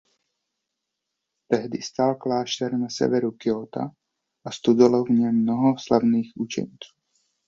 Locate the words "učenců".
6.35-6.95